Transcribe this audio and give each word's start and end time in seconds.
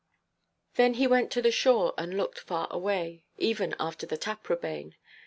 Then 0.77 0.95
he 0.95 1.05
went 1.05 1.29
to 1.33 1.43
the 1.43 1.51
shore, 1.51 1.93
and 1.95 2.17
looked 2.17 2.39
far 2.39 2.67
away, 2.71 3.23
even 3.37 3.75
after 3.79 4.07
the 4.07 4.17
Taprobane. 4.17 4.95